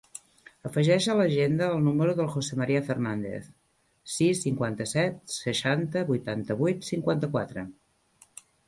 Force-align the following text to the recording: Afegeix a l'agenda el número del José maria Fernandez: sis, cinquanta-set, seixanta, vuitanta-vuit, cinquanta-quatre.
Afegeix 0.69 1.07
a 1.13 1.17
l'agenda 1.19 1.67
el 1.73 1.83
número 1.87 2.15
del 2.21 2.31
José 2.37 2.57
maria 2.63 2.81
Fernandez: 2.89 3.53
sis, 4.17 4.43
cinquanta-set, 4.47 5.23
seixanta, 5.37 6.07
vuitanta-vuit, 6.11 6.87
cinquanta-quatre. 6.93 7.71